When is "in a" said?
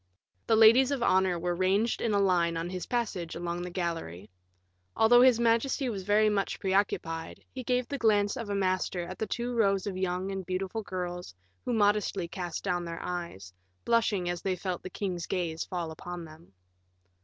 2.01-2.17